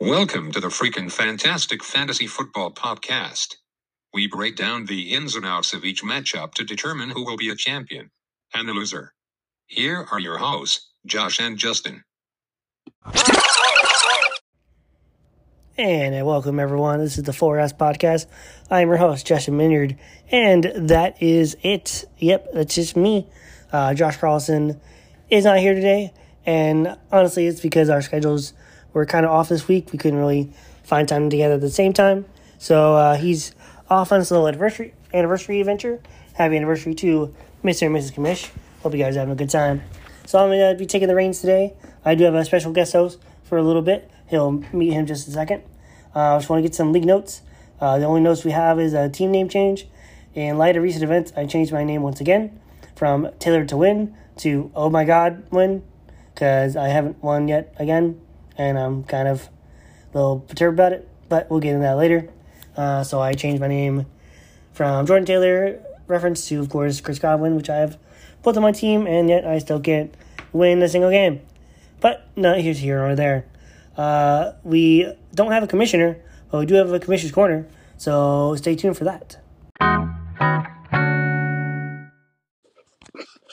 [0.00, 3.54] Welcome to the freaking fantastic fantasy football podcast.
[4.12, 7.50] We break down the ins and outs of each matchup to determine who will be
[7.50, 8.10] a champion
[8.52, 9.12] and a loser.
[9.66, 12.02] Here are your hosts, Josh and Justin.
[15.78, 16.98] And uh, welcome everyone.
[16.98, 18.26] This is the 4S podcast.
[18.68, 19.96] I'm your host, Justin Minyard,
[20.32, 22.06] and that is it.
[22.18, 23.28] Yep, that's just me.
[23.74, 24.80] Uh, Josh Carlson
[25.28, 26.12] is not here today,
[26.46, 28.52] and honestly, it's because our schedules
[28.92, 29.90] were kind of off this week.
[29.90, 30.52] We couldn't really
[30.84, 32.24] find time together at the same time,
[32.56, 33.52] so uh, he's
[33.90, 36.00] off on his little anniversary anniversary adventure.
[36.34, 37.34] Happy anniversary to
[37.64, 37.86] Mr.
[37.88, 38.12] and Mrs.
[38.14, 38.52] Commish.
[38.84, 39.82] Hope you guys are having a good time.
[40.24, 41.74] So I'm to be taking the reins today.
[42.04, 44.08] I do have a special guest host for a little bit.
[44.28, 45.64] He'll meet him just a second.
[46.14, 47.42] Uh, I just want to get some league notes.
[47.80, 49.88] Uh, the only notes we have is a team name change.
[50.32, 52.60] In light of recent events, I changed my name once again
[52.94, 55.82] from Taylor to Win to Oh My God Win
[56.34, 58.20] because I haven't won yet again,
[58.58, 59.48] and I'm kind of
[60.12, 61.08] a little perturbed about it.
[61.28, 62.28] But we'll get into that later.
[62.76, 64.06] Uh, so I changed my name
[64.72, 67.98] from Jordan Taylor reference to, of course, Chris Godwin, which I have
[68.42, 70.14] put on my team, and yet I still can't
[70.52, 71.40] win a single game.
[72.00, 73.46] But not here's here or there.
[73.96, 76.18] Uh, we don't have a commissioner,
[76.50, 79.38] but we do have a commissioner's corner, so stay tuned for that.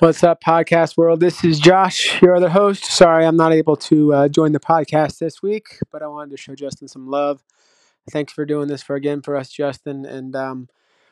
[0.02, 1.20] What's up, podcast world?
[1.20, 2.86] This is Josh, your other host.
[2.86, 6.38] Sorry, I'm not able to uh, join the podcast this week, but I wanted to
[6.38, 7.44] show Justin some love.
[8.10, 10.70] Thanks for doing this for again for us, Justin, and um,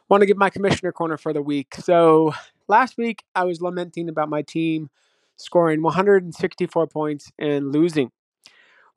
[0.10, 1.76] want to give my commissioner corner for the week.
[1.76, 2.34] So
[2.67, 4.90] last week I was lamenting about my team
[5.36, 8.10] scoring 164 points and losing.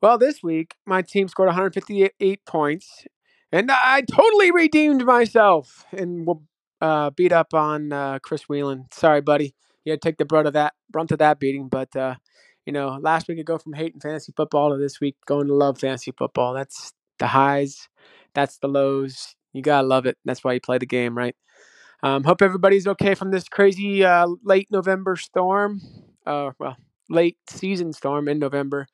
[0.01, 3.05] Well, this week my team scored 158 points,
[3.53, 6.27] and I totally redeemed myself and
[6.81, 8.87] uh, beat up on uh, Chris Whelan.
[8.91, 11.69] Sorry, buddy, you had to take the brunt of that brunt of that beating.
[11.69, 12.16] But uh,
[12.66, 15.55] you know, last week I go from hating fantasy football to this week going to
[15.55, 16.55] love fantasy football.
[16.55, 17.89] That's the highs,
[18.34, 19.36] that's the lows.
[19.52, 20.17] You gotta love it.
[20.24, 21.36] That's why you play the game, right?
[22.02, 25.80] Um, hope everybody's okay from this crazy uh, late November storm.
[26.27, 26.77] Uh, well,
[27.08, 28.86] late season storm in November.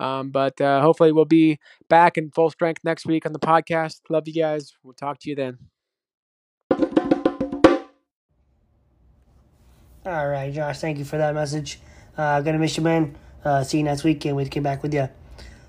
[0.00, 1.58] Um, but uh, hopefully we'll be
[1.88, 4.00] back in full strength next week on the podcast.
[4.10, 4.72] Love you guys.
[4.82, 5.58] We'll talk to you then.
[10.06, 11.80] All right, Josh, thank you for that message.
[12.18, 13.16] Uh, gonna miss you, man.
[13.42, 14.22] Uh, see you next week.
[14.26, 15.08] Wait to get back with you.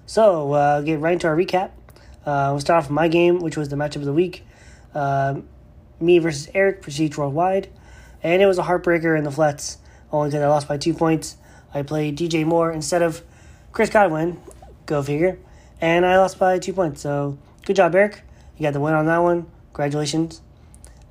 [0.05, 1.71] So, uh, get right into our recap.
[2.25, 4.43] Uh, we'll start off with my game, which was the matchup of the week.
[4.93, 5.35] Uh,
[6.01, 7.69] me versus Eric, Prestige Worldwide.
[8.23, 9.77] And it was a heartbreaker in the flats,
[10.11, 11.37] only because I lost by two points.
[11.73, 13.21] I played DJ Moore instead of
[13.71, 14.41] Chris Godwin,
[14.85, 15.39] go figure.
[15.79, 16.99] And I lost by two points.
[16.99, 18.23] So good job, Eric.
[18.57, 19.45] You got the win on that one.
[19.71, 20.41] Congratulations.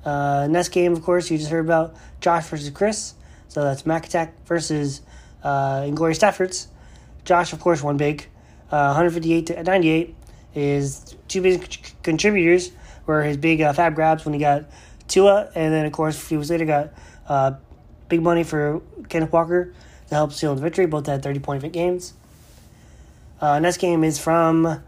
[0.05, 3.15] Uh, next game, of course, you just heard about Josh versus Chris.
[3.47, 5.01] So that's Mac Attack versus
[5.43, 6.67] uh, Inglorious Staffords.
[7.25, 8.27] Josh, of course, won big.
[8.71, 10.15] Uh, 158 to 98
[10.53, 12.71] is two big contributors
[13.05, 14.65] were his big uh, fab grabs when he got
[15.07, 16.93] Tua, and then of course a few weeks later got
[17.27, 17.51] uh,
[18.09, 19.73] big money for Kenneth Walker
[20.09, 20.85] to help seal the victory.
[20.85, 22.13] Both had thirty point fit games.
[23.39, 24.81] Uh, next game is from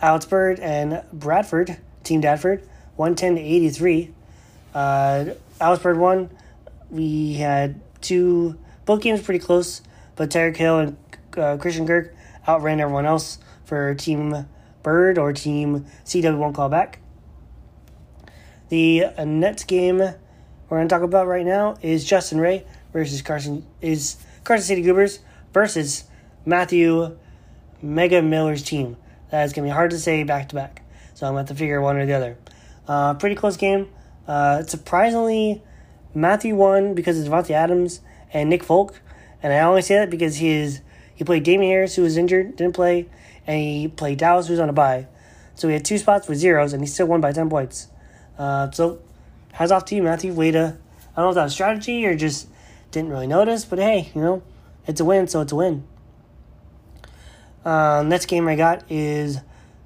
[0.00, 2.62] Alex Bird and Bradford, Team Dadford,
[2.96, 4.12] one ten to eighty three.
[4.74, 6.30] Uh, Bird won.
[6.90, 9.82] We had two both games pretty close,
[10.16, 10.96] but Tyreek Hill and
[11.36, 12.14] uh, Christian Kirk
[12.48, 14.46] outran everyone else for Team
[14.82, 17.00] Bird or Team CW won't call back.
[18.68, 23.22] The uh, next game we're going to talk about right now is Justin Ray versus
[23.22, 25.18] Carson is Carson City Goobers
[25.52, 26.04] versus
[26.44, 27.18] Matthew
[27.82, 28.96] Mega Miller's team.
[29.30, 30.82] That is going to be hard to say back to back,
[31.14, 32.38] so I'm going to have to figure one or the other.
[32.86, 33.88] Uh, pretty close game.
[34.30, 35.60] Uh, surprisingly,
[36.14, 38.00] Matthew won because of Davante Adams
[38.32, 39.00] and Nick Folk,
[39.42, 40.82] and I only say that because he is
[41.16, 43.08] he played Damien Harris, who was injured, didn't play,
[43.44, 45.08] and he played Dallas, who's on a bye.
[45.56, 47.88] So he had two spots with zeros, and he still won by 10 points.
[48.38, 49.00] Uh, so,
[49.50, 50.32] hats off to you, Matthew.
[50.32, 50.78] Way to,
[51.16, 52.46] I don't know if that was strategy or just
[52.92, 54.44] didn't really notice, but hey, you know,
[54.86, 55.82] it's a win, so it's a win.
[57.64, 59.40] Uh, next game I got is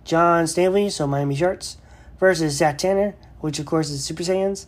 [0.04, 1.78] John Stanley, so Miami Sharks,
[2.20, 3.14] versus Zach Tanner,
[3.44, 4.64] which of course is Super Saiyans.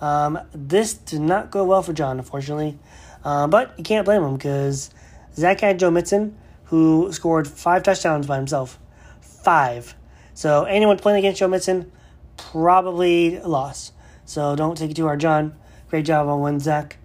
[0.00, 2.76] Um, this did not go well for John, unfortunately.
[3.22, 4.90] Uh, but you can't blame him because
[5.36, 8.80] Zach had Joe Mixon, who scored five touchdowns by himself.
[9.20, 9.94] Five.
[10.34, 11.92] So anyone playing against Joe Mixon,
[12.36, 13.92] probably lost.
[14.24, 15.54] So don't take it too hard, John.
[15.88, 16.96] Great job on one, Zach.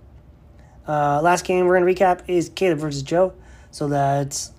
[0.88, 3.34] Uh, last game we're going to recap is Caleb versus Joe.
[3.70, 4.54] So that's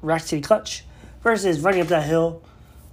[0.00, 0.82] Ratchet City Clutch
[1.22, 2.42] versus Running Up That Hill.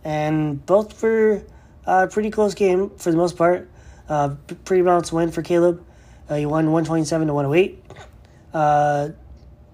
[0.03, 1.45] And both for
[1.85, 3.69] a pretty close game for the most part.
[4.07, 4.35] Uh,
[4.65, 5.85] pretty balanced win for Caleb.
[6.29, 7.83] Uh, he won 127 to 108.
[8.53, 9.09] Uh,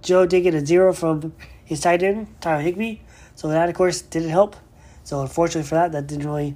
[0.02, 1.34] Joe did get a zero from
[1.66, 3.00] his tight end, Tyler Higbee.
[3.36, 4.56] So that, of course, didn't help.
[5.04, 6.56] So unfortunately for that, that didn't really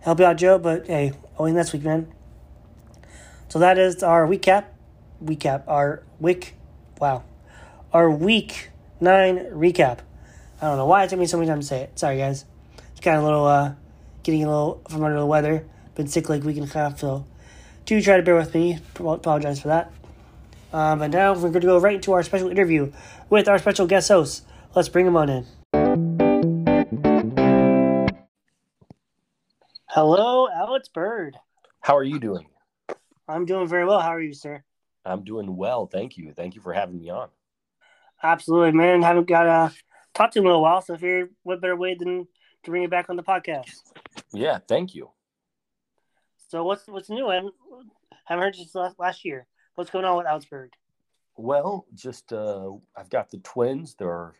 [0.00, 0.58] help you out, Joe.
[0.58, 2.12] But hey, only next week, man.
[3.48, 4.64] So that is our recap.
[5.22, 5.64] Recap.
[5.66, 6.54] Our week.
[7.00, 7.24] Wow.
[7.92, 9.98] Our week nine recap.
[10.60, 11.98] I don't know why it took me so many time to say it.
[11.98, 12.44] Sorry, guys.
[12.92, 13.74] It's kind of a little, uh,
[14.22, 15.66] getting a little from under the weather.
[15.94, 17.26] Been sick like a week and a half, so
[17.84, 18.78] do try to bear with me.
[18.96, 19.92] Apologize for that.
[20.72, 22.92] Um, but now we're going to go right into our special interview
[23.28, 24.46] with our special guest host.
[24.74, 25.46] Let's bring him on in.
[29.88, 31.36] Hello, Alex Bird.
[31.80, 32.46] How are you doing?
[33.28, 34.00] I'm doing very well.
[34.00, 34.64] How are you, sir?
[35.04, 35.86] I'm doing well.
[35.86, 36.32] Thank you.
[36.32, 37.28] Thank you for having me on.
[38.22, 39.02] Absolutely, man.
[39.02, 39.72] Haven't got a
[40.14, 42.26] talk to him in a while, so if here, what better way than
[42.62, 43.91] to bring you back on the podcast?
[44.32, 45.10] Yeah, thank you.
[46.48, 47.28] So what's what's new?
[47.28, 47.54] I haven't,
[48.26, 49.46] haven't heard since last, last year.
[49.74, 50.70] What's going on with Augsburg?
[51.36, 53.94] Well, just uh, I've got the twins.
[53.98, 54.34] They're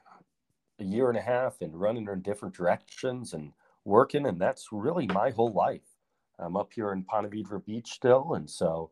[0.78, 3.52] a year and a half and running in different directions and
[3.84, 5.96] working, and that's really my whole life.
[6.38, 8.90] I'm up here in Ponte Vedra Beach still, and so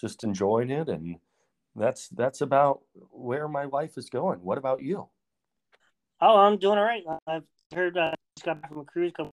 [0.00, 1.16] just enjoying it, and
[1.74, 2.80] that's that's about
[3.10, 4.40] where my life is going.
[4.40, 5.08] What about you?
[6.20, 7.04] Oh, I'm doing all right.
[7.26, 9.12] I've heard uh, just got back from a cruise.
[9.16, 9.32] Couple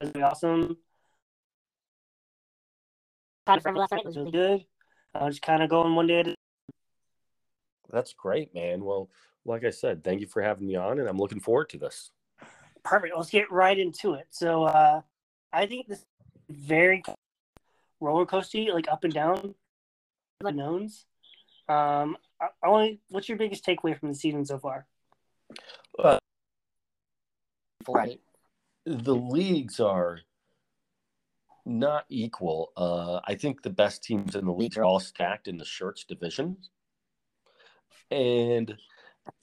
[0.00, 0.76] it was awesome.
[3.48, 4.64] It was really good.
[5.14, 6.34] Uh, just kind of going one day at a
[7.90, 8.84] That's great, man.
[8.84, 9.10] Well,
[9.44, 12.10] like I said, thank you for having me on, and I'm looking forward to this.
[12.84, 13.14] Perfect.
[13.16, 14.26] Let's get right into it.
[14.30, 15.00] So, uh,
[15.52, 16.04] I think this
[16.50, 17.02] very
[18.00, 19.54] roller coaster, like up and down,
[20.40, 21.06] the knowns.
[21.68, 23.00] Um, I, I only.
[23.08, 24.86] What's your biggest takeaway from the season so far?
[25.98, 26.18] Uh,
[28.84, 30.20] the leagues are
[31.66, 32.72] not equal.
[32.76, 36.04] Uh, I think the best teams in the league are all stacked in the shirts
[36.04, 36.56] division,
[38.10, 38.76] and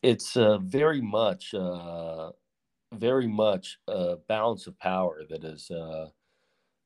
[0.02, 2.32] it's uh, very much, uh,
[2.94, 6.08] very much a balance of power that is uh,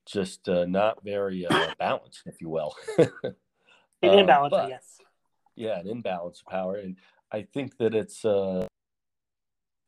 [0.05, 2.75] just uh, not very uh, balanced, if you will.
[4.01, 5.01] An imbalance, but, yes.
[5.55, 6.95] Yeah, an imbalance of power, and
[7.33, 8.23] I think that it's.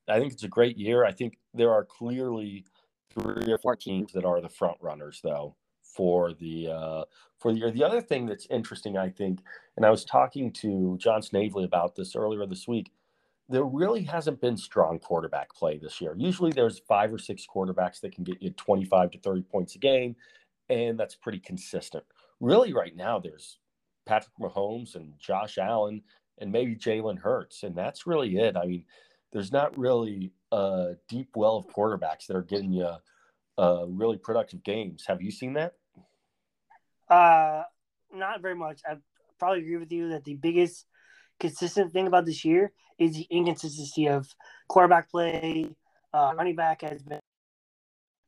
[0.08, 1.06] I think it's a great year.
[1.06, 2.66] I think there are clearly
[3.14, 7.04] three or four teams that are the front runners, though, for the uh,
[7.38, 7.72] for the year.
[7.72, 9.40] The other thing that's interesting, I think,
[9.78, 12.92] and I was talking to John Snavely about this earlier this week.
[13.50, 16.16] There really hasn't been strong quarterback play this year.
[16.18, 19.80] Usually, there's five or six quarterbacks that can get you 25 to 30 points a
[19.80, 20.16] game,
[20.70, 22.06] and that's pretty consistent.
[22.40, 23.58] Really, right now, there's
[24.06, 26.02] Patrick Mahomes and Josh Allen
[26.40, 28.56] and maybe Jalen Hurts, and that's really it.
[28.56, 28.86] I mean,
[29.32, 32.90] there's not really a deep well of quarterbacks that are getting you
[33.58, 35.06] uh, really productive games.
[35.08, 35.74] Have you seen that?
[37.10, 37.64] Uh,
[38.14, 38.82] not very much.
[38.90, 38.96] I
[39.40, 40.86] probably agree with you that the biggest
[41.40, 44.28] consistent thing about this year is the inconsistency of
[44.68, 45.68] quarterback play.
[46.14, 47.20] Uh, running back has been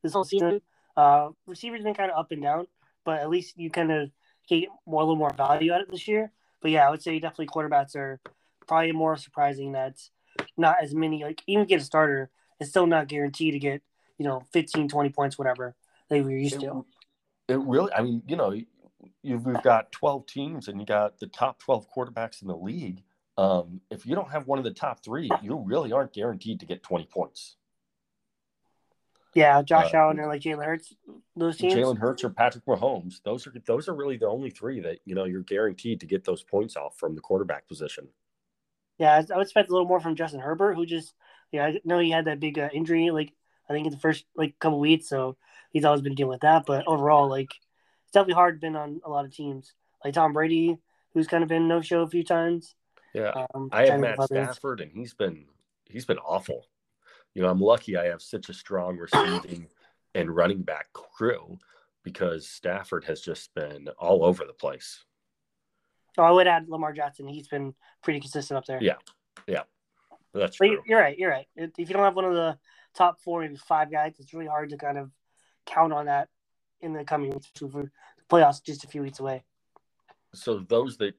[0.02, 0.62] this whole season.
[0.96, 2.68] Uh, receivers been kind of up and down,
[3.06, 4.10] but at least you kind of
[4.48, 6.32] get more a little more value out of it this year.
[6.62, 8.20] But yeah, I would say definitely quarterbacks are
[8.68, 9.98] probably more surprising that
[10.58, 12.30] not as many like even get a starter,
[12.60, 13.82] it's still not guaranteed to get,
[14.18, 15.76] you know, 15, 20 points, whatever
[16.10, 16.86] they were used it, to.
[17.48, 18.54] It really I mean, you know,
[19.22, 23.04] you've we've got 12 teams and you got the top 12 quarterbacks in the league.
[23.38, 26.66] Um, if you don't have one of the top three, you really aren't guaranteed to
[26.66, 27.56] get 20 points.
[29.34, 30.94] Yeah, Josh uh, Allen or like Jalen Hurts,
[31.36, 31.74] those teams.
[31.74, 35.16] Jalen Hurts or Patrick Mahomes, those are those are really the only three that you
[35.16, 38.08] know you're guaranteed to get those points off from the quarterback position.
[39.00, 41.14] Yeah, I would expect a little more from Justin Herbert, who just
[41.52, 43.34] yeah, I know he had that big uh, injury like
[43.70, 45.38] I think in the first like couple weeks, so
[45.72, 46.66] he's always been dealing with that.
[46.66, 47.52] But overall, like
[48.04, 49.74] it's definitely hard been on a lot of teams.
[50.04, 50.78] Like Tom Brady,
[51.14, 52.76] who's kind of been no show a few times.
[53.14, 55.46] Yeah, um, I have Matt Stafford, and he's been
[55.90, 56.66] he's been awful.
[57.34, 59.68] You know, I'm lucky I have such a strong receiving
[60.16, 61.58] and running back crew
[62.04, 65.04] because Stafford has just been all over the place.
[66.18, 67.28] Oh, I would add Lamar Jackson.
[67.28, 68.80] He's been pretty consistent up there.
[68.82, 68.98] Yeah,
[69.48, 69.64] yeah,
[70.34, 70.84] that's but true.
[70.86, 71.18] You're right.
[71.18, 71.48] You're right.
[71.56, 72.58] If you don't have one of the
[72.94, 75.12] top four, maybe five guys, it's really hard to kind of
[75.66, 76.30] count on that
[76.82, 77.92] in the coming for
[78.30, 79.44] playoffs just a few weeks away.
[80.34, 81.16] So those that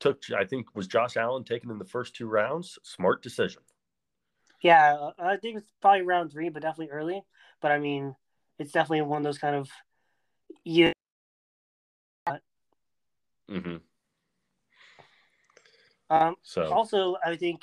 [0.00, 2.78] took, I think, was Josh Allen taken in the first two rounds.
[2.82, 3.62] Smart decision.
[4.60, 7.22] Yeah, I think it's probably round three, but definitely early.
[7.60, 8.14] But I mean,
[8.58, 9.70] it's definitely one of those kind of
[10.64, 10.92] yeah.
[13.50, 13.76] Mm-hmm.
[16.12, 17.62] Um, so also, I think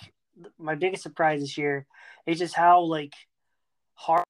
[0.57, 1.85] my biggest surprise this year
[2.25, 3.13] is just how like
[3.93, 4.23] hard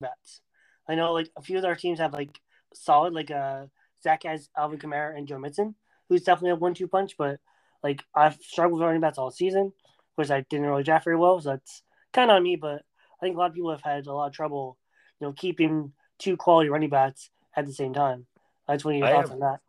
[0.00, 0.40] bets.
[0.88, 2.40] I know like a few of our teams have like
[2.72, 3.66] solid like uh
[4.02, 5.74] Zach has Alvin Kamara and Joe Mixon,
[6.08, 7.16] who's definitely a one-two punch.
[7.18, 7.38] But
[7.82, 9.74] Like I've struggled with running backs all season,
[10.14, 11.82] which I didn't really draft very well, so that's
[12.14, 12.56] kind of on me.
[12.56, 12.82] But
[13.20, 14.78] I think a lot of people have had a lot of trouble,
[15.20, 18.24] you know, keeping two quality running backs at the same time.
[18.66, 19.60] I just want your thoughts have, on that.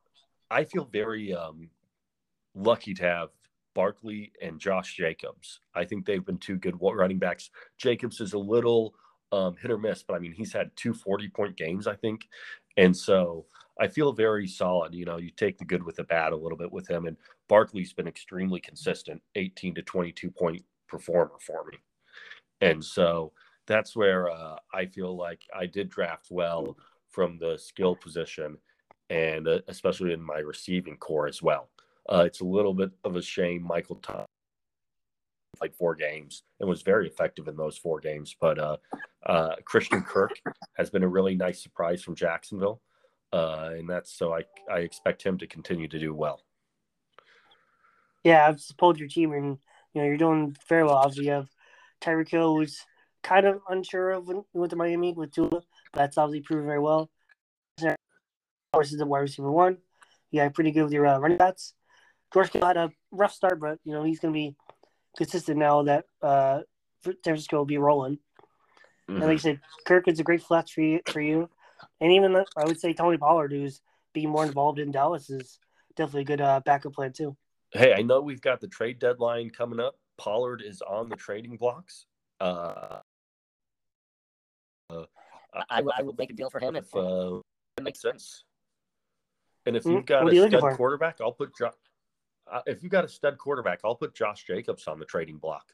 [0.50, 1.70] I feel very um,
[2.56, 3.30] lucky to have
[3.74, 5.60] Barkley and Josh Jacobs.
[5.74, 7.50] I think they've been two good running backs.
[7.78, 8.94] Jacobs is a little
[9.32, 12.28] um, hit or miss, but I mean, he's had two 40 point games, I think.
[12.78, 13.46] And so
[13.80, 14.94] I feel very solid.
[14.94, 17.06] You know, you take the good with the bad a little bit with him.
[17.08, 17.18] And
[17.48, 21.80] Barkley's been extremely consistent, 18 to 22 point performer for me.
[22.62, 23.34] And so
[23.66, 26.78] that's where uh, I feel like I did draft well
[27.10, 28.58] from the skill position
[29.10, 31.70] and uh, especially in my receiving core as well.
[32.10, 34.28] Uh, it's a little bit of a shame Michael Thomas
[35.62, 38.36] like four games and was very effective in those four games.
[38.40, 38.78] But uh,
[39.26, 40.32] uh, Christian Kirk
[40.78, 42.82] has been a really nice surprise from Jacksonville,
[43.32, 46.42] uh, and that's so I I expect him to continue to do well.
[48.24, 49.58] Yeah, I've pulled your team, and
[49.94, 50.96] you know you're doing very well.
[50.96, 51.50] Obviously, you have
[52.02, 52.86] Tyreek Hill, who's
[53.22, 55.62] kind of unsure of went to Miami with Tua.
[55.94, 57.10] That's obviously proven very well.
[58.76, 59.78] Versus the wide receiver one,
[60.32, 61.76] yeah, pretty good with your uh, running backs.
[62.34, 64.56] George Kittle had a rough start, but you know he's going to be
[65.16, 66.62] consistent now that uh,
[67.04, 68.18] San Francisco will be rolling.
[69.10, 69.16] Mm-hmm.
[69.16, 71.02] And like I said, Kirk is a great flex for you.
[71.08, 71.50] For you.
[72.00, 73.82] And even I would say Tony Pollard, who's
[74.14, 75.60] being more involved in Dallas, is
[75.96, 77.36] definitely a good uh, backup plan too.
[77.72, 79.96] Hey, I know we've got the trade deadline coming up.
[80.18, 82.06] Pollard is on the trading blocks.
[82.40, 83.00] Uh,
[84.90, 85.06] uh,
[85.70, 87.40] I, I, would make a deal for him if uh,
[87.78, 88.44] it makes sense.
[89.66, 89.94] And if mm-hmm.
[89.94, 91.72] you've got a stud quarterback, I'll put jo- uh,
[92.66, 95.74] if you got a stud quarterback, I'll put Josh Jacobs on the trading block.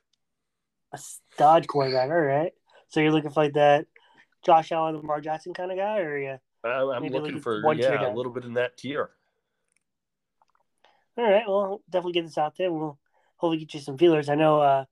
[0.93, 2.53] A stud quarterback, all right.
[2.89, 3.85] So you're looking for like that
[4.43, 6.37] Josh Allen, Lamar Jackson kind of guy, or yeah?
[6.63, 9.11] Uh, I'm looking for yeah, a little bit in that tier.
[11.17, 12.71] All right, well, definitely get this out there.
[12.71, 12.97] We'll
[13.35, 14.29] hopefully get you some feelers.
[14.29, 14.85] I know uh,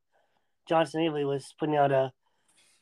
[0.68, 2.12] John Snavely was putting out a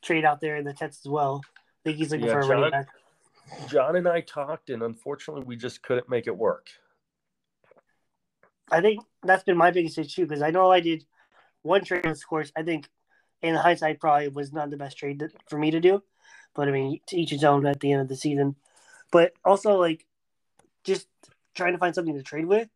[0.02, 1.42] trade out there in the text as well.
[1.46, 2.88] I think he's looking yeah, for a John, running back.
[3.68, 6.70] John and I talked, and unfortunately, we just couldn't make it work.
[8.76, 11.06] I think that's been my biggest issue because I know I did
[11.62, 12.52] one trade, of course.
[12.58, 12.90] I think
[13.42, 16.04] in hindsight, probably was not the best trade for me to do.
[16.54, 18.58] But I mean, to each his own at the end of the season.
[19.14, 20.06] But also, like,
[20.84, 21.08] just
[21.54, 22.68] trying to find something to trade with.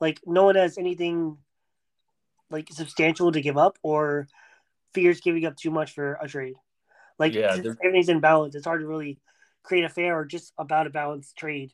[0.00, 1.36] Like, no one has anything
[2.50, 4.26] like substantial to give up or
[4.94, 6.54] fears giving up too much for a trade.
[7.18, 8.54] Like, yeah, everything's in balance.
[8.54, 9.18] It's hard to really
[9.62, 11.72] create a fair or just about a balanced trade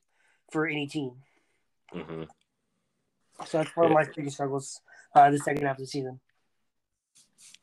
[0.51, 1.13] for any team.
[1.95, 2.25] Mm-hmm.
[3.47, 4.81] So that's one of my biggest struggles
[5.15, 6.21] uh, the second half of the season.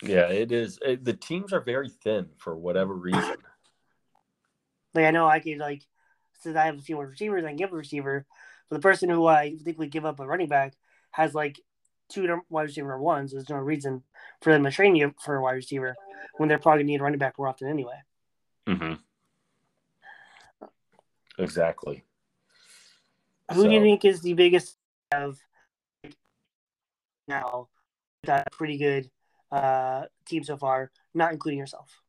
[0.01, 0.79] Yeah, it is.
[0.83, 3.37] It, the teams are very thin for whatever reason.
[4.93, 5.83] Like I know I could like
[6.39, 8.25] since I have a few more receivers, I can give a receiver.
[8.69, 10.73] But the person who I think would give up a running back
[11.11, 11.59] has like
[12.09, 13.31] two wide receiver ones.
[13.31, 14.03] There's no reason
[14.41, 15.95] for them to train you for a wide receiver
[16.37, 18.01] when they're probably need a running back more often anyway.
[18.67, 18.93] Mm-hmm.
[21.39, 22.03] Exactly.
[23.53, 23.67] Who so.
[23.67, 24.77] do you think is the biggest
[25.11, 25.39] of
[27.27, 27.67] now
[28.27, 29.09] a pretty good
[29.51, 32.01] uh, team so far, not including yourself.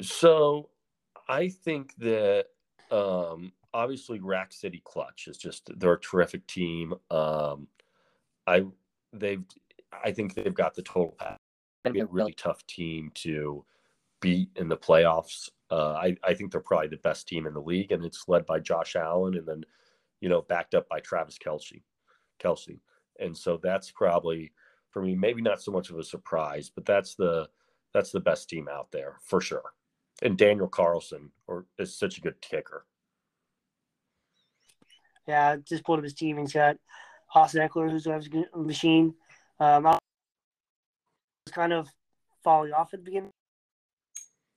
[0.00, 0.70] So
[1.28, 2.46] I think that
[2.90, 6.94] um, obviously Rack City Clutch is just they're a terrific team.
[7.10, 7.68] Um,
[8.46, 8.64] I
[9.12, 9.44] they've
[10.04, 11.38] I think they've got the total pack.
[11.92, 13.64] Be a really tough team to
[14.20, 15.48] beat in the playoffs.
[15.70, 18.44] Uh, I, I think they're probably the best team in the league, and it's led
[18.44, 19.64] by Josh Allen, and then
[20.20, 21.82] you know backed up by Travis Kelce.
[22.42, 22.80] Kelce
[23.20, 24.52] and so that's probably
[24.90, 27.48] for me maybe not so much of a surprise, but that's the
[27.92, 29.74] that's the best team out there for sure.
[30.22, 32.86] And Daniel Carlson or is such a good kicker.
[35.26, 36.38] Yeah, just pulled up his team.
[36.38, 36.76] He's got
[37.34, 38.20] Austin Ekeler, who's a
[38.56, 39.14] machine.
[39.60, 41.88] Um, I was kind of
[42.42, 43.30] falling off at the beginning.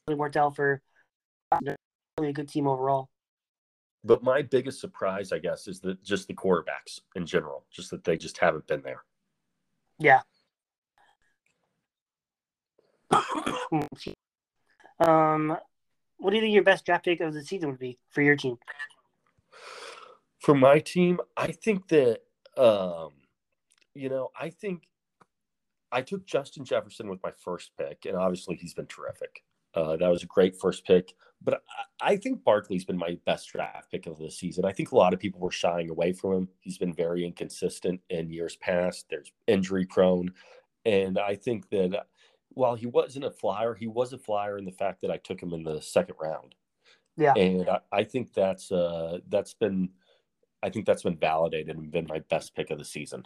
[0.07, 0.81] Really worked out for
[2.17, 3.09] really a good team overall.
[4.03, 8.03] But my biggest surprise, I guess, is that just the quarterbacks in general, just that
[8.03, 9.03] they just haven't been there.
[9.99, 10.21] Yeah.
[14.99, 15.57] um,
[16.17, 18.35] what do you think your best draft pick of the season would be for your
[18.35, 18.57] team?
[20.39, 22.19] For my team, I think that,
[22.57, 23.11] um,
[23.93, 24.83] you know, I think
[25.91, 29.43] I took Justin Jefferson with my first pick, and obviously he's been terrific.
[29.73, 31.13] Uh, that was a great first pick.
[31.43, 31.61] But
[32.01, 34.65] I, I think Barkley's been my best draft pick of the season.
[34.65, 36.49] I think a lot of people were shying away from him.
[36.61, 39.07] He's been very inconsistent in years past.
[39.09, 40.31] There's injury prone.
[40.85, 42.07] And I think that
[42.49, 45.41] while he wasn't a flyer, he was a flyer in the fact that I took
[45.41, 46.55] him in the second round.
[47.17, 47.33] Yeah.
[47.33, 49.89] And I, I think that's uh that's been
[50.61, 53.23] I think that's been validated and been my best pick of the season.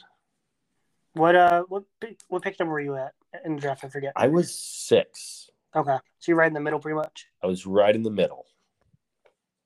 [1.13, 3.13] What uh what pick, what pick number were you at
[3.45, 3.83] in the draft?
[3.83, 4.13] I forget.
[4.15, 5.50] I was six.
[5.77, 7.27] Okay, so you're right in the middle, pretty much.
[7.43, 8.48] I was right in the middle.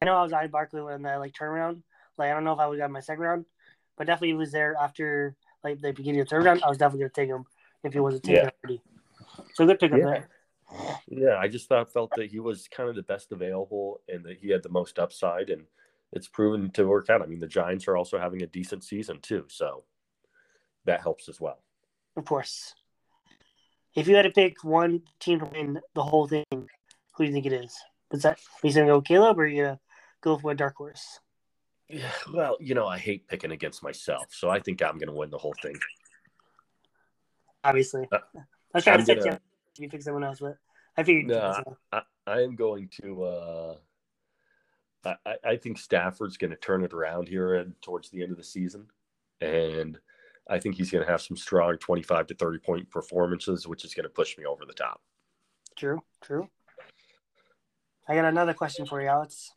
[0.01, 1.83] I know I was on Barkley when that like turnaround.
[2.17, 3.45] Like I don't know if I would got my second round,
[3.97, 6.63] but definitely was there after like the beginning of the third round.
[6.63, 7.45] I was definitely gonna take him
[7.85, 8.49] if he wasn't taken Yeah.
[8.65, 8.81] already.
[9.53, 10.05] So good pick up Yeah.
[10.05, 10.29] there.
[11.07, 14.37] Yeah, I just thought felt that he was kind of the best available and that
[14.37, 15.65] he had the most upside, and
[16.11, 17.21] it's proven to work out.
[17.21, 19.85] I mean, the Giants are also having a decent season too, so
[20.83, 21.63] that helps as well.
[22.17, 22.75] Of course.
[23.95, 26.65] If you had to pick one team to win the whole thing, who
[27.19, 27.75] do you think it is?
[28.11, 29.79] Is that are you gonna go with Caleb or are you gonna
[30.21, 31.19] go for a dark horse?
[31.89, 35.13] Yeah, well, you know, I hate picking against myself, so I think I'm going to
[35.13, 35.75] win the whole thing.
[37.65, 38.07] Obviously.
[38.09, 38.39] Uh, I
[38.75, 39.41] was trying I'm to set gonna-
[39.77, 40.55] you you pick someone else, but
[40.97, 41.61] I figured No.
[41.91, 43.23] I, I am going to.
[43.23, 43.75] Uh,
[45.03, 48.31] I, I- I think Stafford's going to turn it around here and towards the end
[48.31, 48.87] of the season,
[49.41, 49.99] and
[50.49, 53.93] I think he's going to have some strong 25 to 30 point performances, which is
[53.93, 55.01] going to push me over the top.
[55.77, 56.49] True, true.
[58.07, 59.51] I got another question for you, Alex.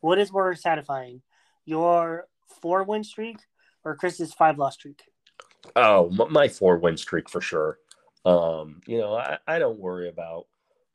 [0.00, 1.22] What is more satisfying,
[1.64, 2.26] your
[2.60, 3.38] four win streak
[3.84, 5.02] or Chris's five loss streak?
[5.76, 7.78] Oh, my four win streak for sure.
[8.24, 10.46] Um, you know, I, I don't worry about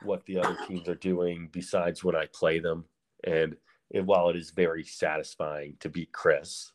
[0.04, 2.86] what the other teams are doing besides when I play them.
[3.24, 3.56] And,
[3.94, 6.72] and while it is very satisfying to beat Chris,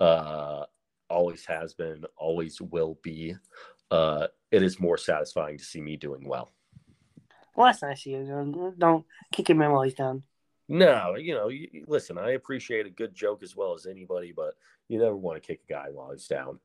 [0.00, 0.64] uh,
[1.08, 3.34] always has been, always will be,
[3.90, 6.52] uh, it is more satisfying to see me doing well.
[7.54, 8.26] Well, that's nice of you.
[8.26, 10.22] Don't, don't kick him in while he's down.
[10.68, 14.54] No, you know, you, listen, I appreciate a good joke as well as anybody, but
[14.88, 16.58] you never want to kick a guy while he's down.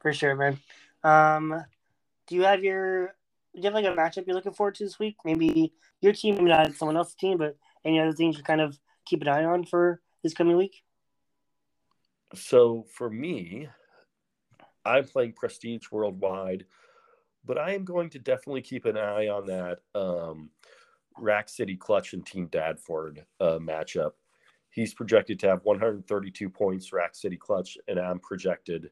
[0.00, 0.58] For sure, man.
[1.02, 1.64] Um,
[2.26, 3.14] do you have your
[3.54, 5.16] do you have like a matchup you're looking forward to this week?
[5.24, 9.22] Maybe your team, not someone else's team, but any other things you kind of keep
[9.22, 10.82] an eye on for this coming week?
[12.34, 13.68] So for me,
[14.84, 16.64] I'm playing Prestige Worldwide,
[17.44, 20.50] but I am going to definitely keep an eye on that um,
[21.18, 24.12] Rack City Clutch and Team Dadford uh, matchup.
[24.70, 28.90] He's projected to have 132 points, Rack City Clutch, and I'm projected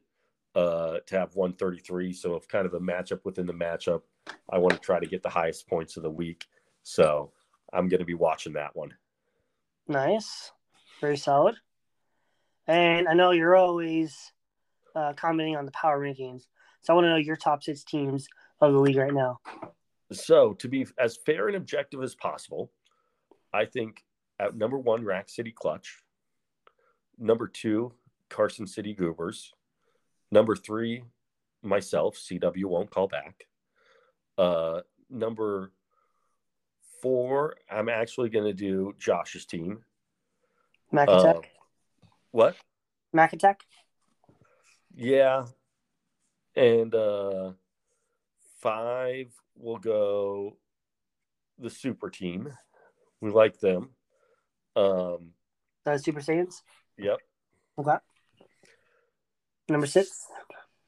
[0.55, 2.11] uh, to have 133.
[2.11, 4.01] So, if kind of a matchup within the matchup,
[4.49, 6.47] I want to try to get the highest points of the week.
[6.83, 7.31] So,
[7.71, 8.93] I'm going to be watching that one.
[9.87, 10.51] Nice,
[10.99, 11.55] very solid.
[12.69, 14.31] And I know you're always
[14.95, 16.43] uh, commenting on the power rankings,
[16.81, 18.27] so I want to know your top six teams
[18.61, 19.39] of the league right now.
[20.11, 22.71] So, to be as fair and objective as possible,
[23.51, 24.03] I think
[24.39, 26.03] at number one, Rack City Clutch.
[27.17, 27.91] Number two,
[28.29, 29.51] Carson City Goobers.
[30.31, 31.03] Number three,
[31.63, 33.47] myself, CW won't call back.
[34.37, 35.71] Uh, number
[37.01, 39.79] four, I'm actually going to do Josh's team.
[40.91, 41.51] Mac Uh, Attack,
[42.31, 42.55] what?
[43.13, 43.61] Mac Attack.
[44.95, 45.45] Yeah.
[46.55, 47.51] And uh,
[48.59, 50.57] five will go
[51.57, 52.49] the super team.
[53.21, 53.89] We like them.
[54.75, 55.31] Um,
[55.85, 56.61] Uh, Super Saiyans.
[56.97, 57.17] yep.
[57.77, 57.97] Okay.
[59.69, 60.27] Number six.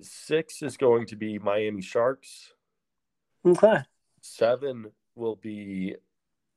[0.02, 2.54] Six is going to be Miami Sharks.
[3.46, 3.80] Okay.
[4.22, 5.96] Seven will be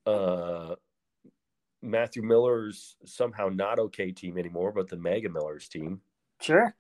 [0.07, 0.75] uh,
[1.85, 6.01] Matthew Miller's somehow not okay team anymore, but the Mega Millers team.
[6.41, 6.75] Sure.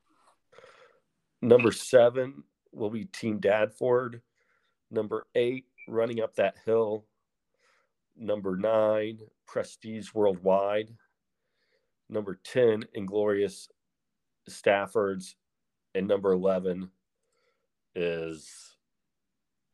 [1.42, 4.22] Number seven will be Team Dadford.
[4.90, 7.04] Number eight, running up that hill.
[8.16, 10.88] Number nine, Prestige Worldwide.
[12.08, 13.68] Number 10, Inglorious
[14.48, 15.34] Staffords.
[15.94, 16.90] And number 11
[17.94, 18.76] is,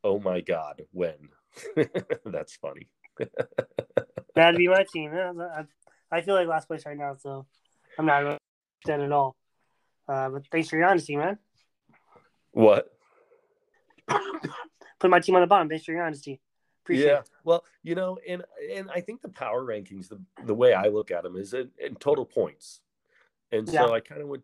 [0.03, 1.29] oh my God, when?
[2.25, 2.89] That's funny.
[4.35, 5.13] That'd be my team.
[6.11, 7.45] I, feel like last place right now, so
[7.97, 8.39] I'm not
[8.83, 9.35] upset at all.
[10.07, 11.37] Uh, but thanks for your honesty, man.
[12.51, 12.91] What?
[14.07, 15.69] Put my team on the bottom.
[15.69, 16.39] Thanks for your honesty.
[16.83, 17.19] Appreciate yeah.
[17.19, 17.29] it.
[17.43, 21.11] Well, you know, and and I think the power rankings, the the way I look
[21.11, 22.81] at them is in, in total points,
[23.51, 24.43] and so I kind of went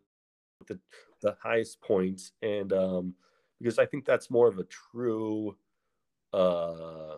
[0.66, 0.78] the
[1.20, 3.14] the highest points, and um,
[3.58, 5.56] because I think that's more of a true
[6.32, 7.16] uh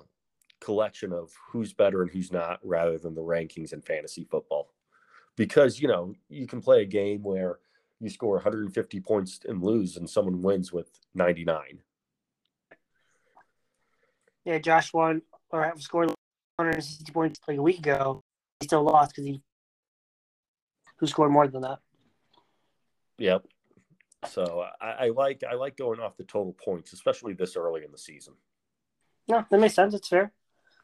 [0.60, 4.72] collection of who's better and who's not, rather than the rankings in fantasy football.
[5.36, 7.58] Because you know you can play a game where
[8.00, 11.80] you score 150 points and lose, and someone wins with 99.
[14.44, 16.08] Yeah, Josh won or scored
[16.56, 18.22] 160 points like a week ago.
[18.60, 19.42] He still lost because he
[20.96, 21.78] who scored more than that.
[23.18, 23.46] Yep.
[24.28, 27.92] So I, I like I like going off the total points, especially this early in
[27.92, 28.34] the season.
[29.28, 29.94] No, that makes sense.
[29.94, 30.32] It's fair.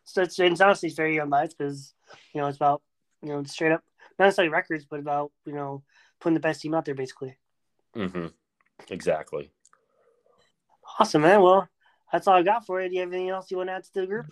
[0.06, 1.92] So it's, it's honestly very unbiased because
[2.32, 2.80] you know it's about
[3.22, 3.82] you know straight up
[4.18, 5.82] not necessarily records, but about you know
[6.20, 7.36] putting the best team out there basically.
[7.94, 8.26] Mm-hmm.
[8.88, 9.50] Exactly.
[10.98, 11.42] Awesome, man.
[11.42, 11.68] Well,
[12.12, 12.88] that's all I got for you.
[12.88, 14.26] Do you have anything else you want to add to the group?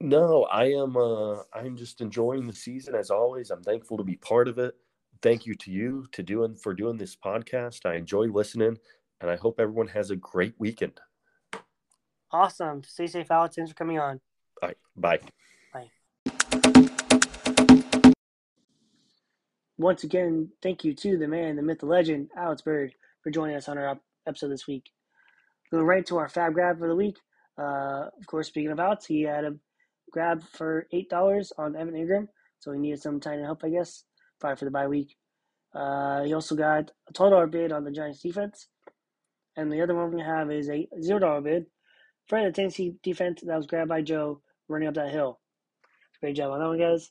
[0.00, 0.96] No, I am.
[0.96, 3.50] Uh, I'm just enjoying the season as always.
[3.50, 4.74] I'm thankful to be part of it.
[5.22, 7.86] Thank you to you to doing for doing this podcast.
[7.86, 8.78] I enjoy listening,
[9.20, 11.00] and I hope everyone has a great weekend.
[12.32, 12.82] Awesome.
[12.82, 13.54] Stay safe, Alex.
[13.54, 14.20] Thanks for coming on.
[14.62, 15.18] Right, bye.
[15.74, 15.90] Bye.
[19.76, 23.56] Once again, thank you to the man, the myth, the legend, Alex Bird, for joining
[23.56, 23.98] us on our
[24.28, 24.84] episode this week.
[25.72, 27.16] Going right to our fab grab for the week.
[27.58, 29.56] Uh, of course, speaking of Alex, he had a
[30.12, 32.28] grab for eight dollars on Evan Engram,
[32.60, 34.04] so he needed some tiny help, I guess,
[34.38, 35.16] probably for the bye week.
[35.74, 38.68] Uh, he also got a twelve dollar bid on the Giants defense,
[39.56, 41.66] and the other one we have is a zero dollar bid
[42.28, 44.40] for the Tennessee defense that was grabbed by Joe
[44.72, 45.38] running up that hill.
[46.20, 47.10] Great job on that one, guys.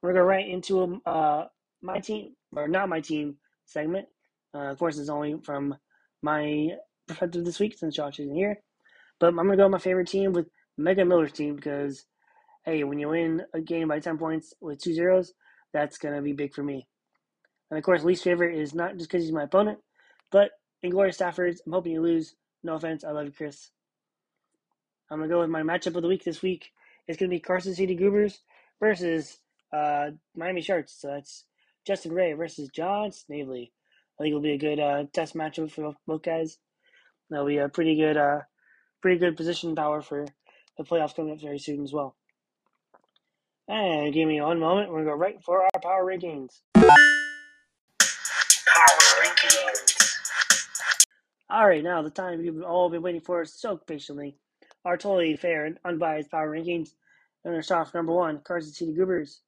[0.00, 1.46] We're gonna go right into uh,
[1.82, 3.36] my team or not my team
[3.66, 4.06] segment.
[4.54, 5.74] Uh, of course, it's only from
[6.22, 6.68] my
[7.08, 8.58] perspective this week since Josh isn't here.
[9.20, 12.04] But I'm gonna go with my favorite team with Mega Miller's team because
[12.64, 15.32] hey, when you win a game by ten points with two zeros,
[15.72, 16.86] that's gonna be big for me.
[17.70, 19.78] And of course, least favorite is not just because he's my opponent,
[20.30, 20.50] but
[20.82, 21.60] Inglorious Staffords.
[21.64, 22.34] I'm hoping you lose.
[22.62, 23.70] No offense, I love you, Chris.
[25.10, 26.70] I'm gonna go with my matchup of the week this week.
[27.08, 28.40] It's gonna be Carson City Goobers
[28.80, 29.38] versus
[29.72, 31.00] uh, Miami Sharks.
[31.00, 31.44] So that's
[31.86, 33.72] Justin Ray versus John Snavely.
[34.18, 36.58] I think it'll be a good uh, test matchup for both guys.
[37.30, 38.40] That'll be a pretty good, uh,
[39.00, 40.26] pretty good position power for
[40.76, 42.14] the playoffs coming up very soon as well.
[43.68, 44.90] And give me one moment.
[44.90, 46.60] We're gonna go right for our power rankings.
[46.74, 46.88] Power
[49.22, 49.92] rankings.
[51.48, 54.36] All right, now the time you've all been waiting for so patiently.
[54.84, 56.94] Our totally fair and unbiased power rankings.
[57.44, 59.42] Gonna start off number one, Carson City Goobers.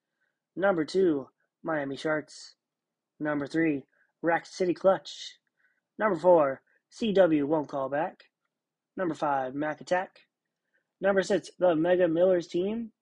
[0.56, 1.28] Number two,
[1.62, 2.54] Miami Sharks.
[3.18, 3.84] Number three,
[4.22, 5.38] Rack City Clutch.
[5.98, 8.24] Number four, CW won't call back.
[8.96, 10.20] Number five, Mac Attack.
[11.00, 12.92] Number six, the Mega Millers team.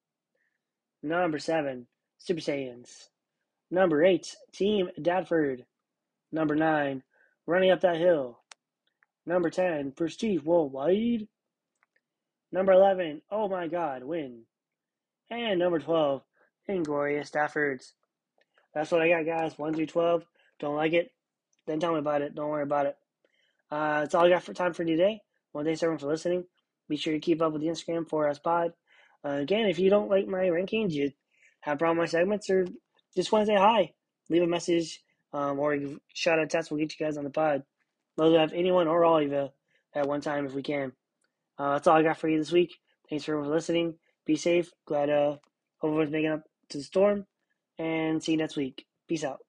[1.03, 1.87] Number seven,
[2.19, 3.09] Super Saiyans.
[3.71, 5.65] Number eight, Team Dadford.
[6.31, 7.03] Number nine,
[7.47, 8.39] Running Up That Hill.
[9.25, 11.27] Number 10, Prestige Worldwide.
[12.53, 14.43] Number 11, Oh My God, Win.
[15.31, 16.23] And number 12,
[16.69, 17.93] Inglorious Staffords.
[18.75, 19.59] That's what I got, guys.
[19.59, 20.25] 1 through 12.
[20.61, 21.11] Don't like it?
[21.67, 22.35] Then tell me about it.
[22.35, 22.97] Don't worry about it.
[23.71, 25.21] Uh, that's all I got for time for today.
[25.53, 26.45] Well, thanks everyone for listening.
[26.89, 28.73] Be sure to keep up with the Instagram for us pod.
[29.25, 31.13] Uh, again, if you don't like my rankings, you
[31.61, 32.67] have problem with my segments, or
[33.17, 33.93] just want to say hi,
[34.29, 35.79] leave a message um, or
[36.13, 36.71] shout out text.
[36.71, 37.63] We'll get you guys on the pod.
[38.17, 39.49] Love to have anyone or all of you
[39.95, 40.93] at one time if we can.
[41.59, 42.79] Uh, that's all I got for you this week.
[43.09, 43.95] Thanks for listening.
[44.27, 44.71] Be safe.
[44.87, 45.37] Glad uh,
[45.83, 47.27] everyone's making up to the storm.
[47.79, 48.87] And see you next week.
[49.09, 49.41] Peace out.